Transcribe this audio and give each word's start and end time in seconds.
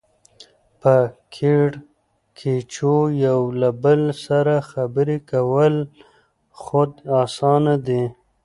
په 0.81 0.95
کېړکیچو 1.35 2.95
یو 3.25 3.41
له 3.61 3.69
بله 3.83 4.11
سره 4.25 4.55
خبرې 4.71 5.17
کول 5.31 5.75
خود 6.63 6.91
اسانه 7.23 7.75
دي 7.87 8.03